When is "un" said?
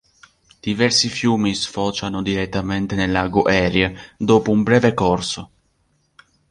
4.49-4.63